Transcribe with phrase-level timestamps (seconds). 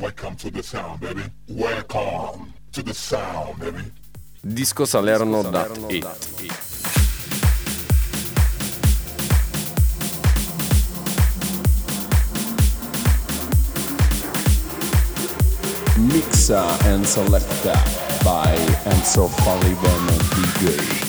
[0.00, 1.22] Welcome to the sound, baby.
[1.48, 3.82] Welcome to the sound, baby.
[4.42, 6.04] Disco Salerno Salerno.it.
[15.98, 17.74] Mixa and Selecta
[18.24, 18.56] by
[18.90, 21.02] Enzo Falivene DJ.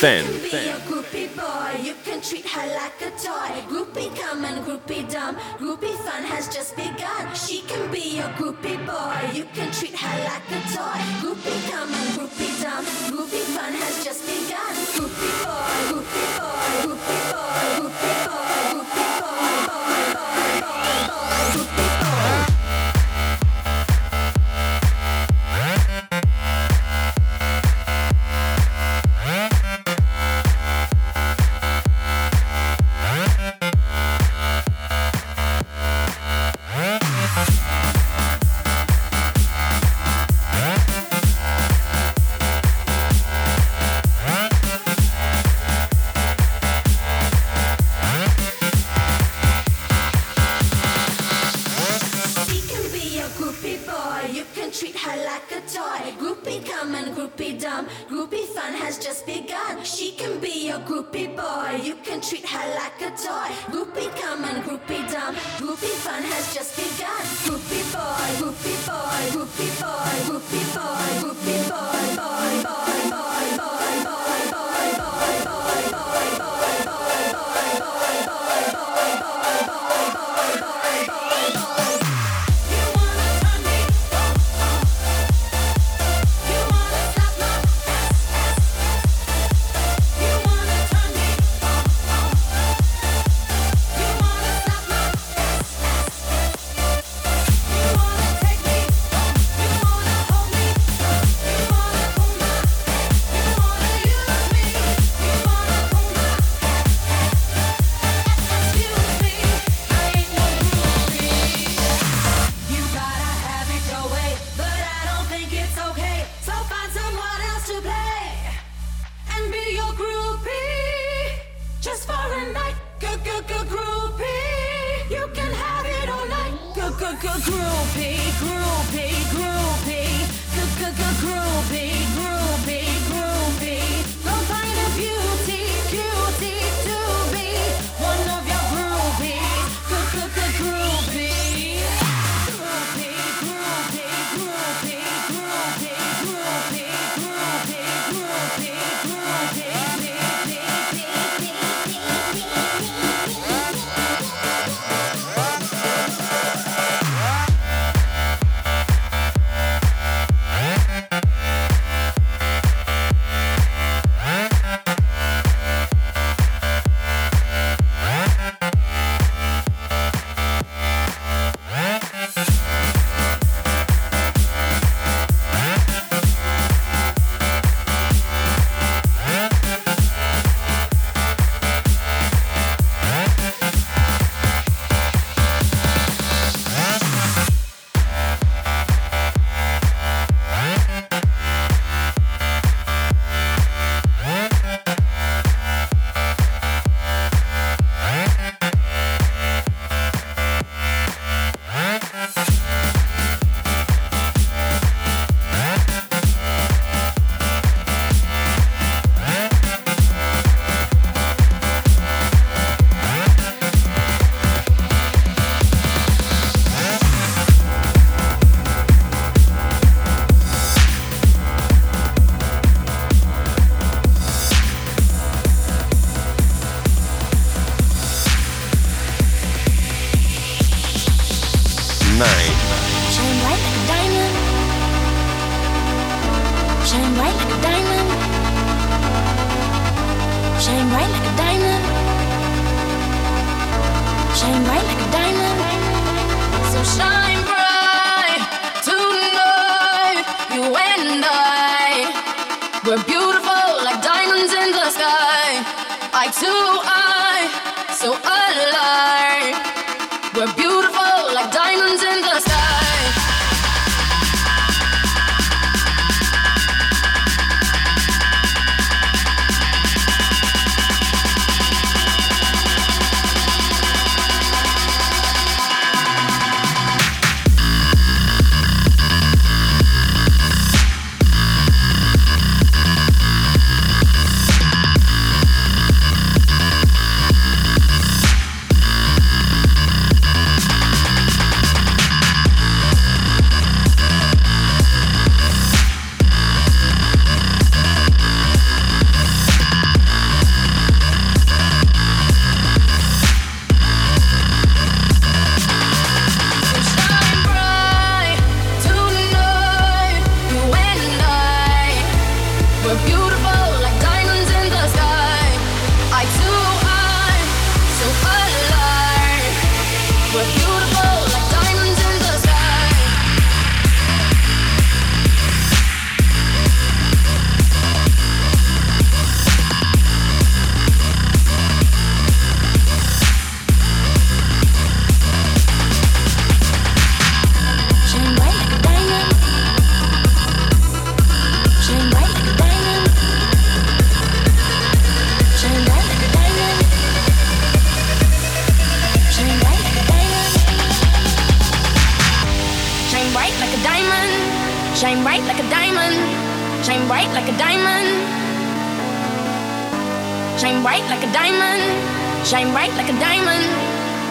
[0.00, 0.50] 10.
[0.50, 0.80] Ten.
[0.80, 3.62] Groupie boy, you can treat her like a toy.
[3.68, 5.36] Groupie come groupie dumb.
[5.58, 7.33] Groupie fun has just begun
[7.74, 9.32] can be your groupie boy.
[9.32, 11.00] You can treat her like a toy.
[11.20, 12.84] Groupie come and groupie dumb.
[13.10, 14.74] Groupie fun has just begun.
[14.94, 16.43] Groupie boy, groupie boy.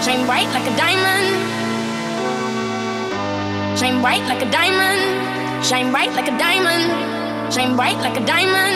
[0.03, 1.27] Shine bright like a diamond.
[3.79, 5.65] Shine bright like a diamond.
[5.65, 7.53] Shine bright like a diamond.
[7.53, 8.75] Shine bright like a diamond.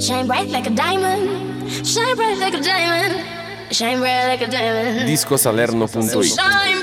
[0.00, 1.68] Shine bright like a diamond.
[1.84, 3.74] Shine bright like a diamond.
[3.74, 5.08] Shine bright like a diamond.
[5.10, 6.77] Discosalerno.it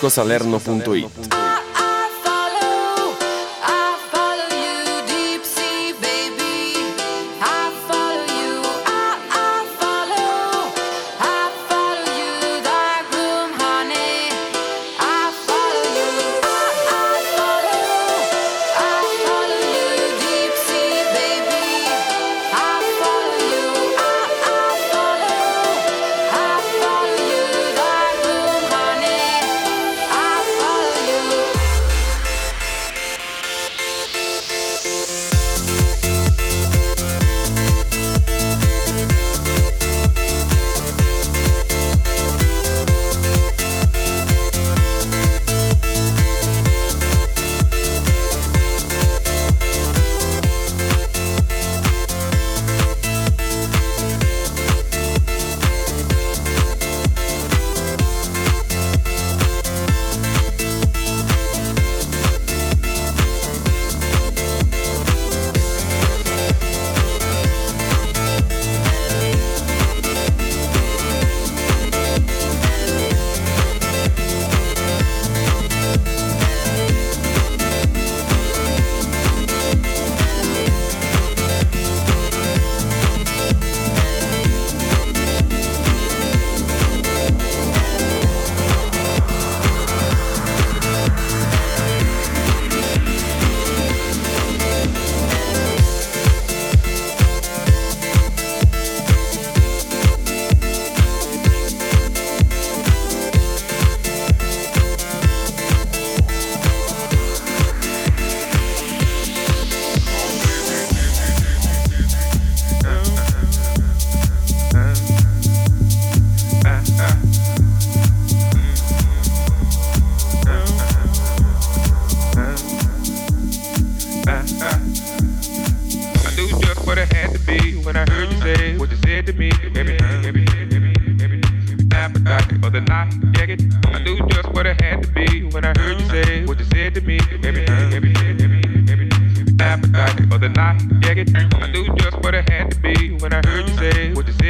[0.00, 1.39] discosalerno.it.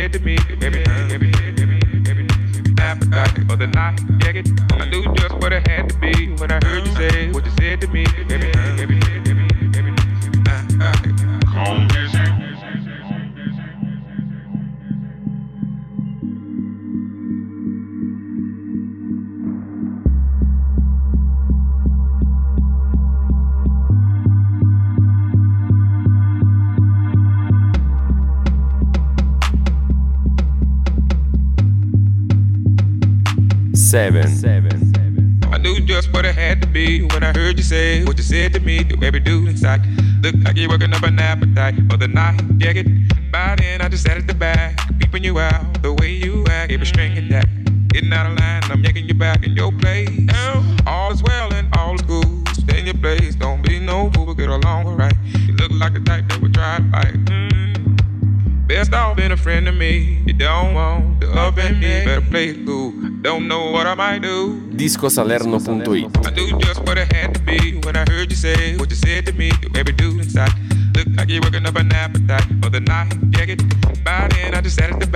[0.01, 4.50] said to me, time every time everything, everything, everything, everything, everything, everything,
[64.01, 68.89] Discosalerno.it I do just what it had to be when I heard you say what
[68.89, 69.53] you said to me.
[69.73, 70.53] Baby inside.
[70.97, 73.13] Look like you're working up an appetite for the night.
[73.37, 73.59] Yeah, get
[74.03, 74.55] by then.
[74.55, 75.07] I just the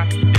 [0.00, 0.29] Bye.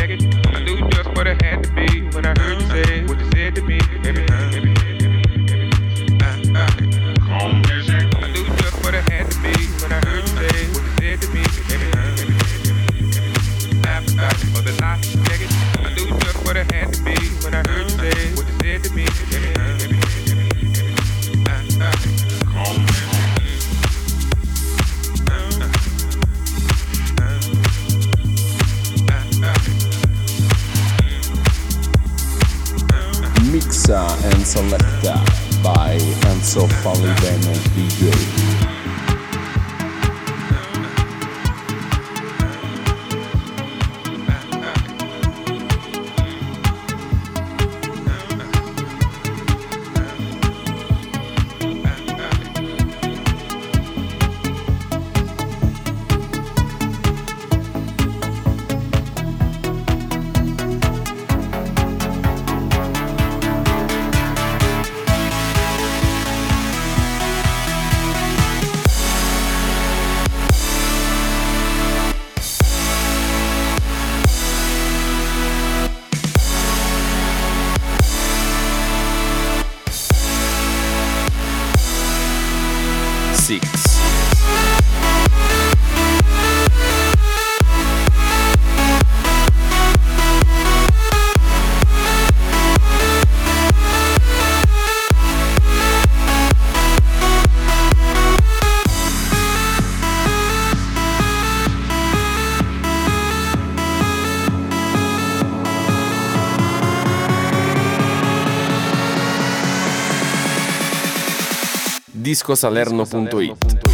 [112.32, 113.91] discosalerno.it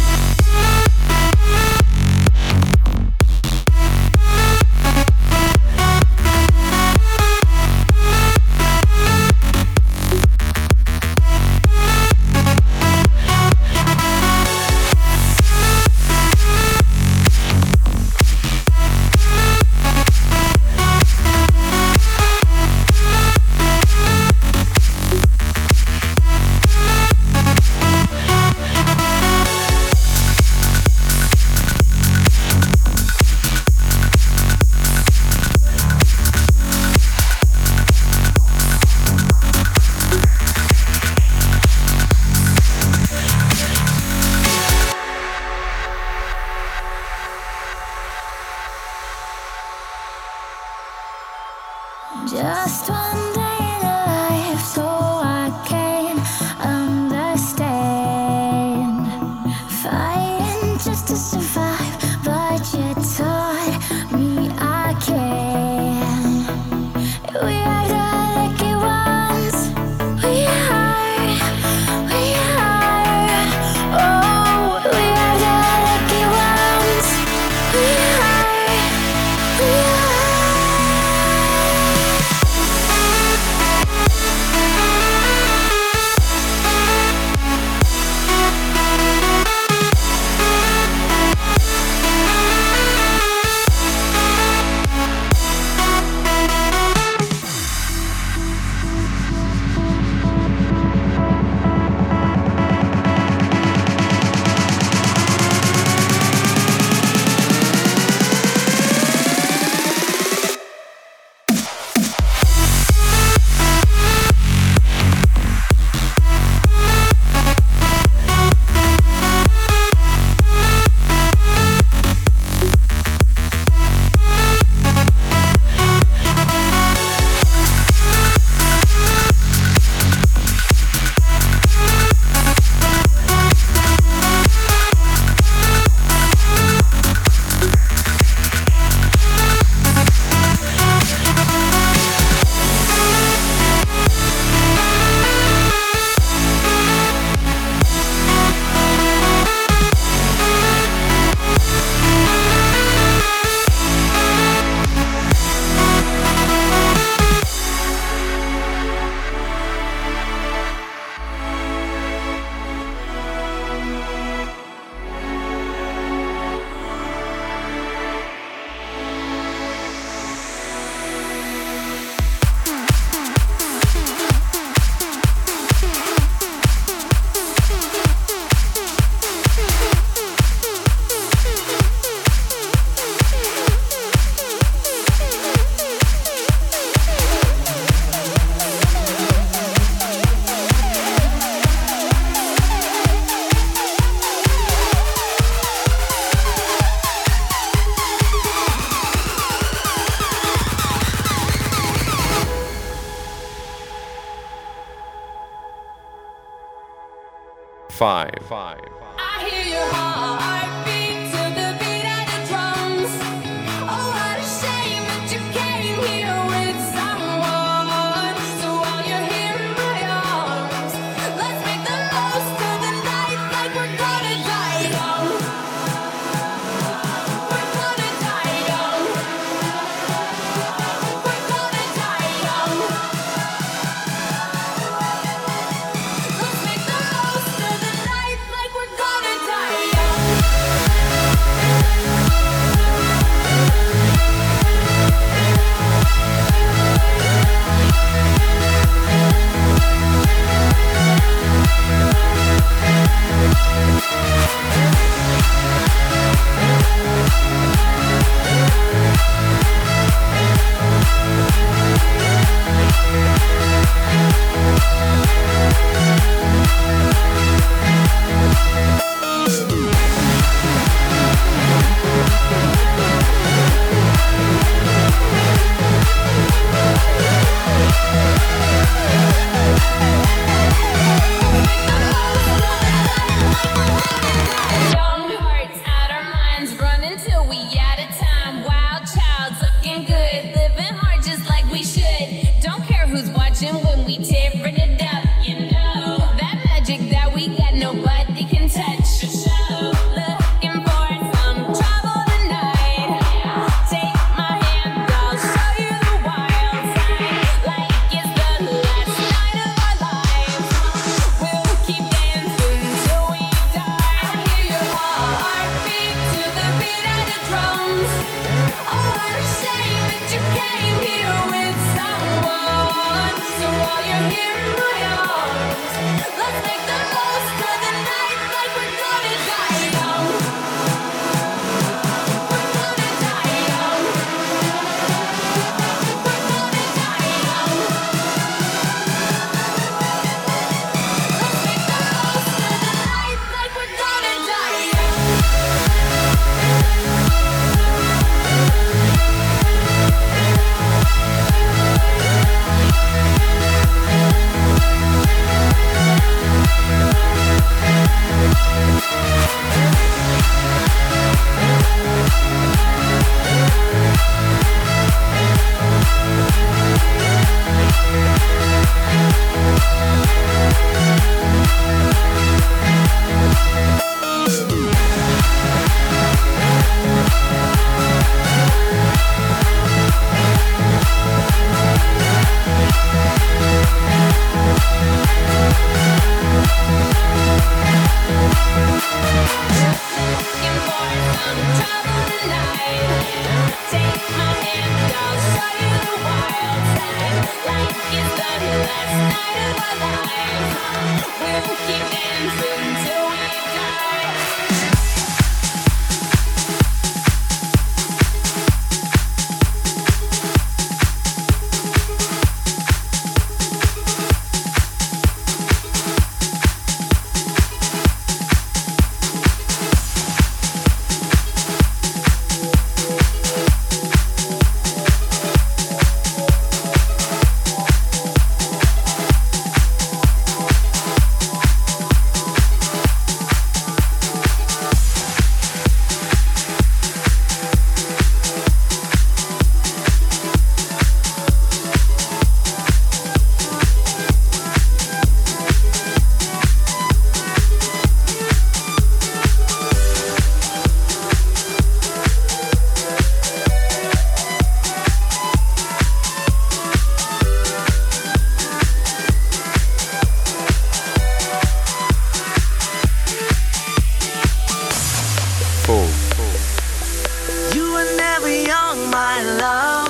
[467.98, 470.06] were never young, my love.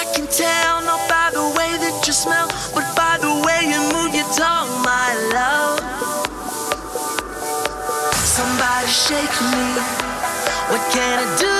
[0.00, 3.80] I can tell not by the way that you smell, but by the way you
[3.96, 5.80] move your tongue, my love.
[8.36, 9.64] Somebody shake me.
[10.68, 11.56] What can I do?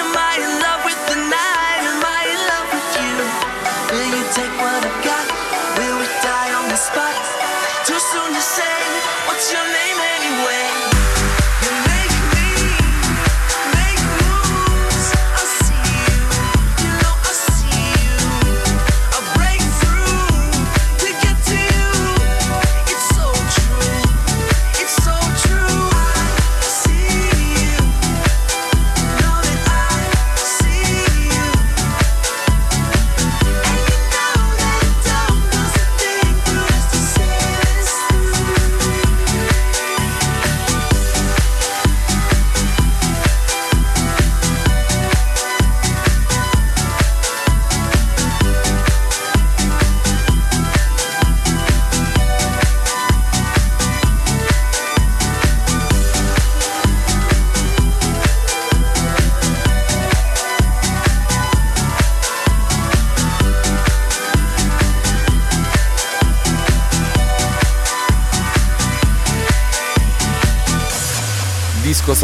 [0.00, 1.82] Am I in love with the night?
[1.92, 3.16] Am I in love with you?
[3.92, 4.79] Will you take one?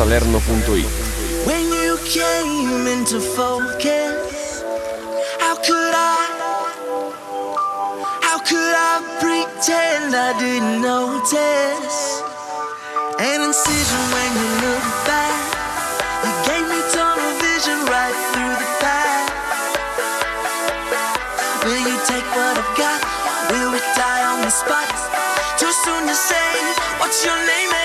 [0.07, 0.87] salerno.it
[1.47, 4.62] When you came into focus,
[5.42, 6.23] how could I?
[8.23, 11.99] How could I pretend I didn't notice?
[13.19, 15.42] An incision when you look back,
[16.23, 19.27] you gave me tunnel vision right through the path.
[21.66, 23.01] Will you take what I've got?
[23.51, 24.87] Will we die on the spot?
[25.59, 26.51] Too soon to say.
[27.01, 27.75] What's your name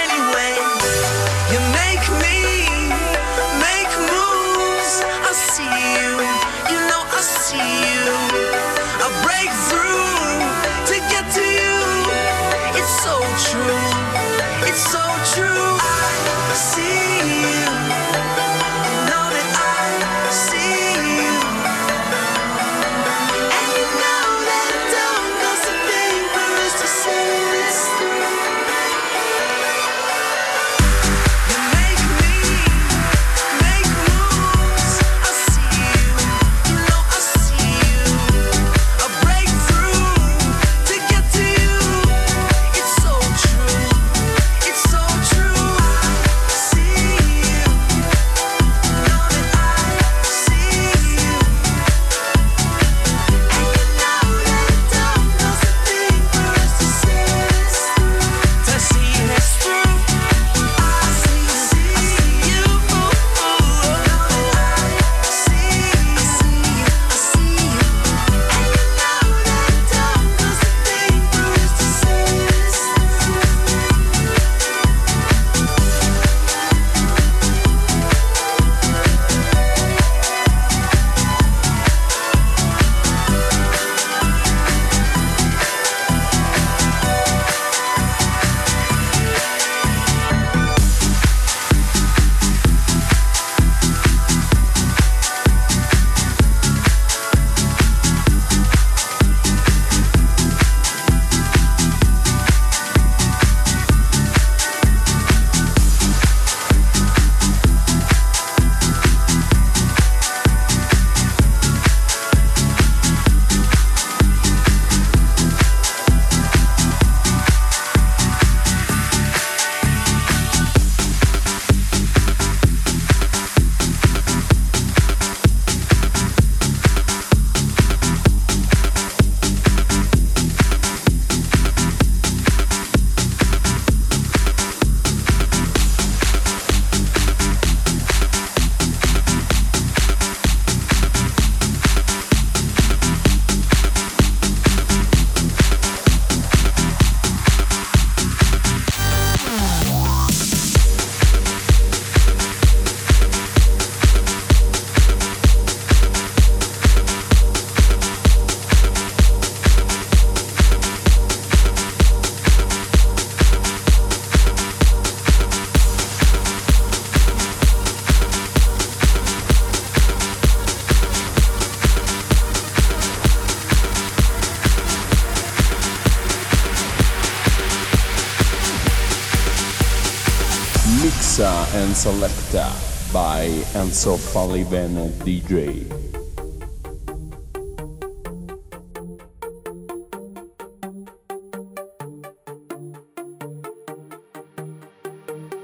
[181.11, 182.71] Mixa and Selecta
[183.11, 185.85] by Enzo Falivene DJ.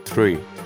[0.05, 0.56] Three.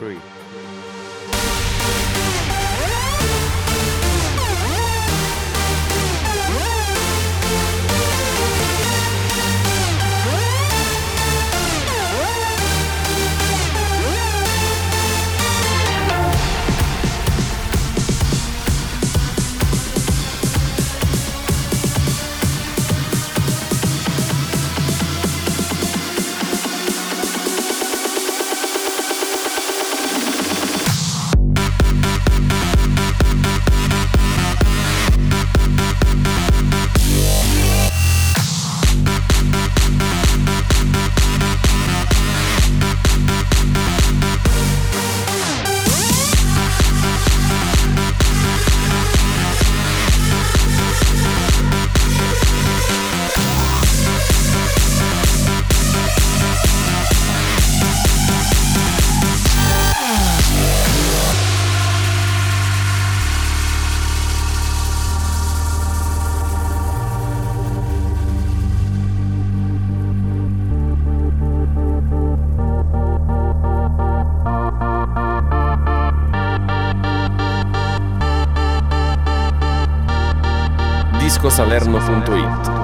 [81.42, 82.81] discosalerno.it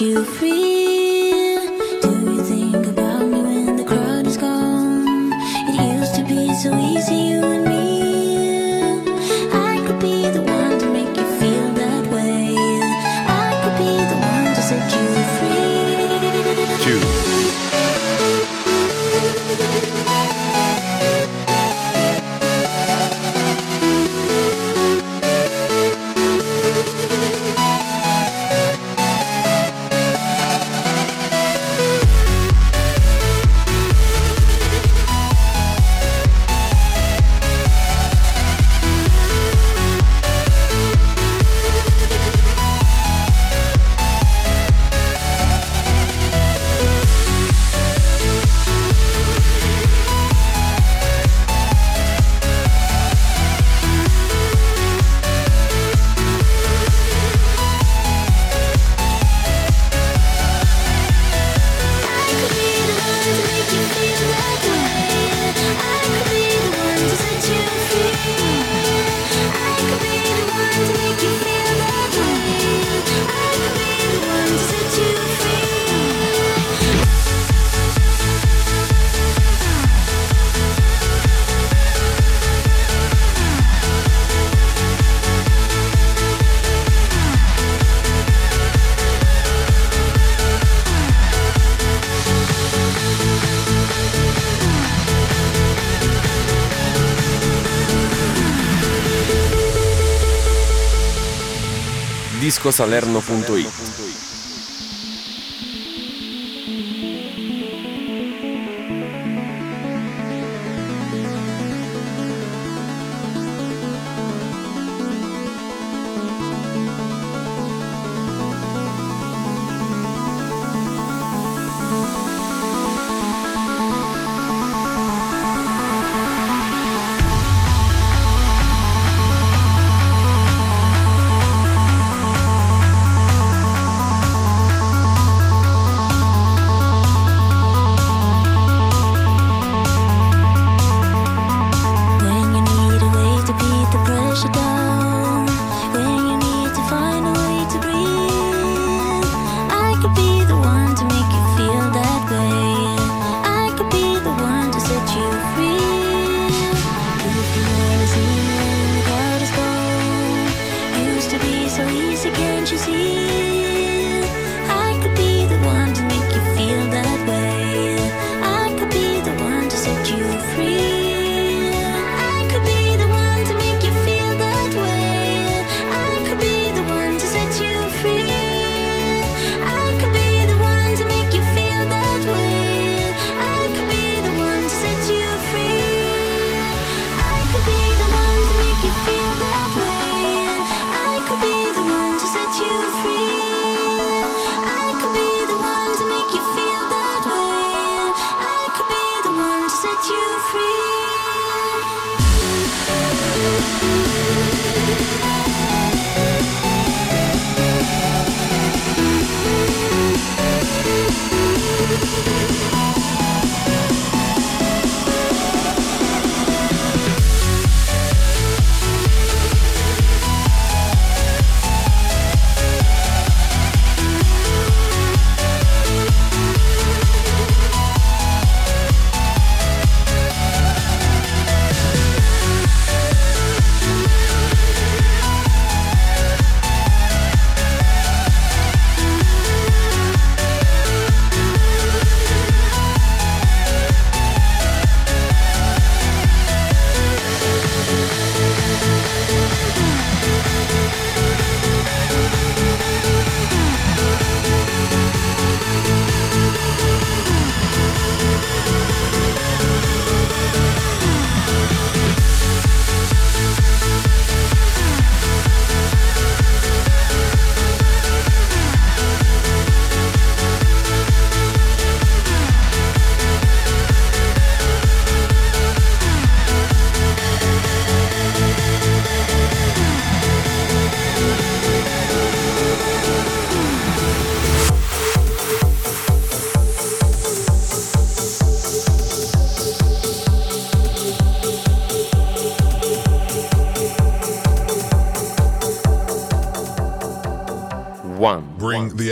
[0.00, 0.51] you free.
[102.52, 104.01] discosalerno.it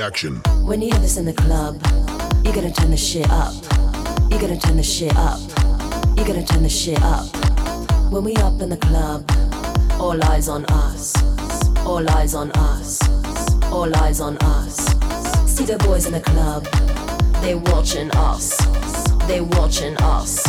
[0.00, 0.36] action.
[0.62, 1.80] When you have this in the club,
[2.44, 3.52] you're gonna turn the shit up.
[4.30, 5.38] You're gonna turn the shit up.
[6.16, 7.26] You're gonna turn the shit up.
[8.10, 9.24] When we up in the club,
[10.00, 11.14] all eyes on us.
[11.84, 12.98] All eyes on us.
[13.70, 14.76] All eyes on us.
[15.46, 16.64] See the boys in the club,
[17.42, 18.56] they watching us.
[19.26, 20.42] They watching us.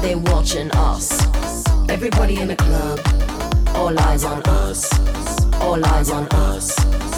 [0.00, 1.10] They watching us.
[1.88, 3.00] Everybody in the club,
[3.76, 4.92] all eyes on us.
[5.60, 7.17] All eyes on us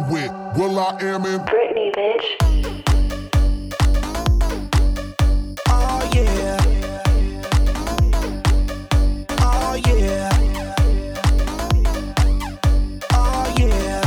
[0.61, 2.25] with will.i.am in Britney, bitch.
[5.67, 6.57] Oh yeah.
[9.39, 10.29] Oh yeah.
[13.13, 14.01] Oh yeah.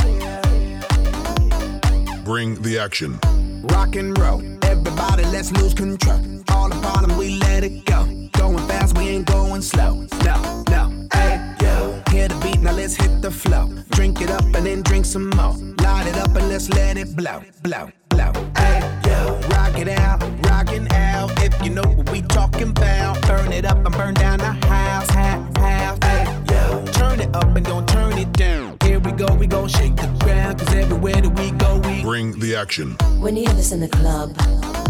[2.23, 3.19] Bring the action.
[3.63, 4.41] Rock and roll.
[4.63, 6.21] Everybody, let's lose control.
[6.49, 8.05] All the bottom, we let it go.
[8.33, 10.07] Going fast, we ain't going slow.
[10.23, 11.07] No, no.
[11.11, 12.01] Hey, yo.
[12.11, 13.69] Hear the beat, now let's hit the flow.
[13.89, 15.55] Drink it up and then drink some more.
[16.55, 18.51] Light it up and let's let it blow, blow, blow.
[18.55, 21.31] Hey, yo, rock it out, rockin' out.
[21.43, 25.09] If you know what we talking about, burn it up and burn down the house,
[25.09, 25.99] house, house.
[26.01, 28.77] Hey, yo, turn it up and don't turn it down.
[28.83, 32.39] Here we go, we gon' shake the ground, cause everywhere that we go we bring
[32.39, 32.95] the action.
[33.19, 34.29] When you have this in the club,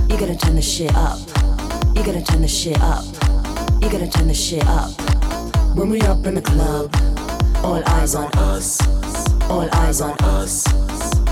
[0.07, 1.17] you gotta turn the shit up.
[1.95, 3.03] You gotta turn the shit up.
[3.81, 4.91] You gotta turn the shit up.
[5.75, 6.93] When we up in the club,
[7.63, 8.79] all eyes on us.
[9.49, 10.64] All eyes on us.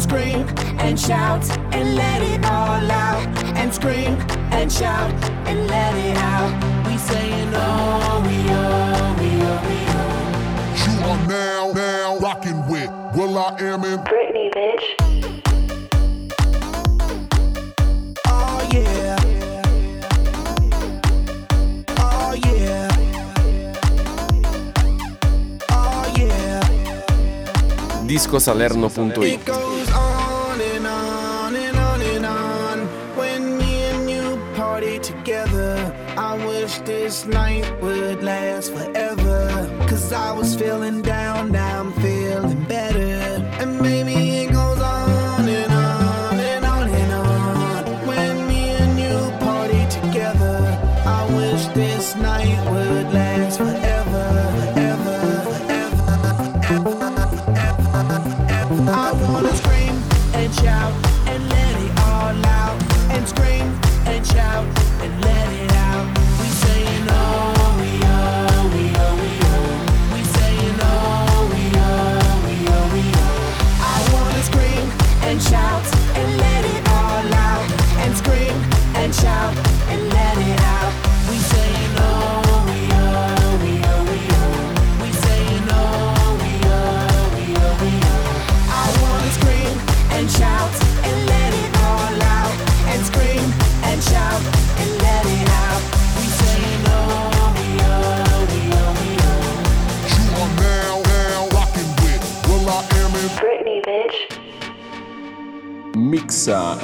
[0.00, 0.46] I wanna scream
[0.78, 3.44] and shout and let it all out.
[3.56, 4.14] And scream
[4.50, 5.12] and shout
[5.46, 6.86] and let it out.
[6.86, 10.10] We saying oh, we oh, we oh, we oh.
[10.86, 14.84] You are now, now rocking with will.i.am in Britney, bitch.
[18.26, 19.16] Oh yeah.
[21.98, 22.88] Oh yeah.
[25.70, 26.60] Oh yeah.
[28.06, 29.69] Discosalerno.it
[37.10, 39.68] this night would last forever.
[39.88, 42.69] Cause I was feeling down, now I'm feeling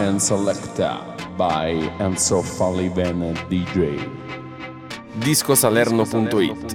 [0.07, 1.02] and Selecta
[1.36, 3.98] by Enzo Falliven DJ.
[5.18, 6.74] Discosalerno.it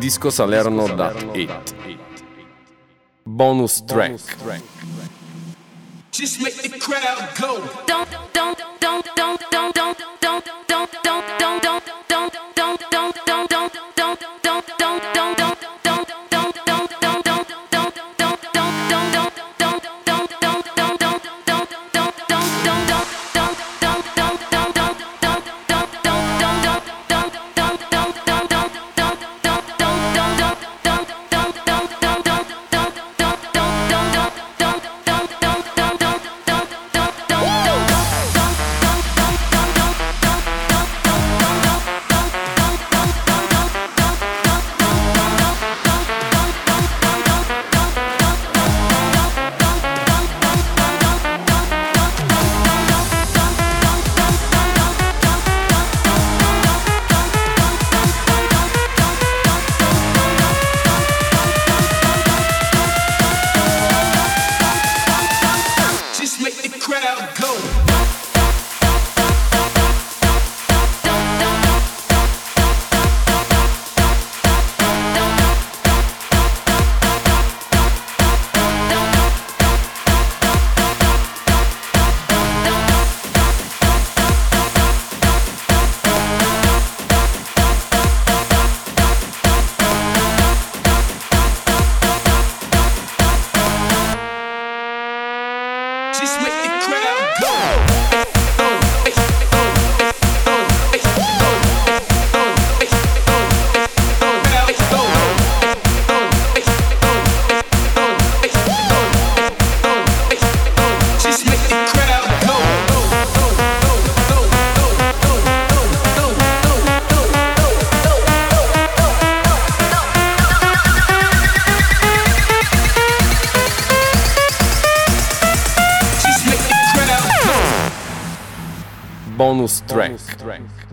[0.00, 1.74] Discosalerno.it
[3.24, 4.20] Bonus track.
[6.10, 7.66] Just make the crowd go.
[7.86, 8.11] Don't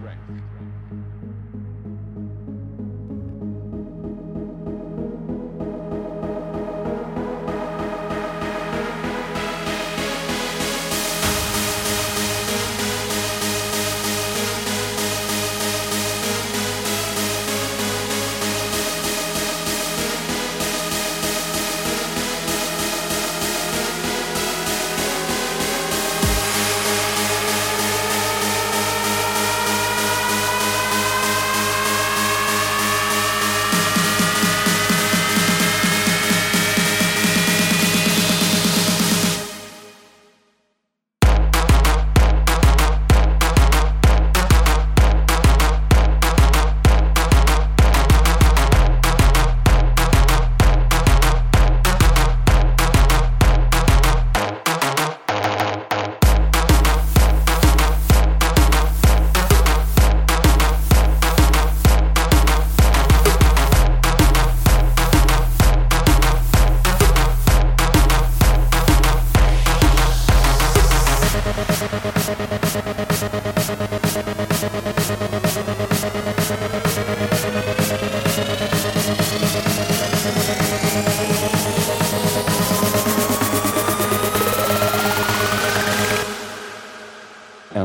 [0.09, 0.58] strength.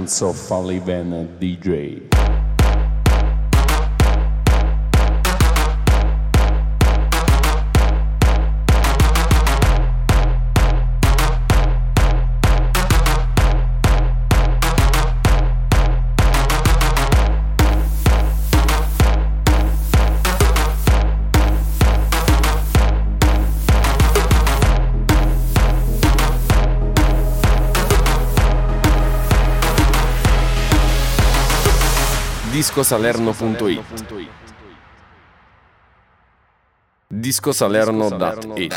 [0.05, 2.14] Enzo Falivene DJ.
[32.65, 33.85] discosalerno.it
[37.11, 38.75] discosalerno.it